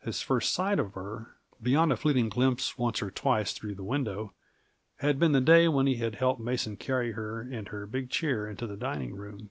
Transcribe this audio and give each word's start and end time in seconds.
His 0.00 0.20
first 0.20 0.52
sight 0.52 0.78
of 0.78 0.92
her 0.92 1.36
beyond 1.62 1.90
a 1.90 1.96
fleeting 1.96 2.28
glimpse 2.28 2.76
once 2.76 3.00
or 3.00 3.10
twice 3.10 3.54
through 3.54 3.76
the 3.76 3.82
window 3.82 4.34
had 4.96 5.18
been 5.18 5.32
that 5.32 5.46
day 5.46 5.68
when 5.68 5.86
he 5.86 5.96
had 5.96 6.16
helped 6.16 6.38
Mason 6.42 6.76
carry 6.76 7.12
her 7.12 7.40
and 7.40 7.68
her 7.68 7.86
big 7.86 8.10
chair 8.10 8.46
into 8.46 8.66
the 8.66 8.76
dining 8.76 9.14
room. 9.14 9.48